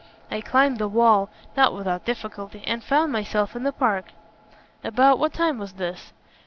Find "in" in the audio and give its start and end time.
3.55-3.61